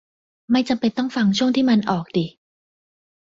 [0.51, 2.25] ไม่จำเป็นต้องฟังช่วงที่มันออกดิ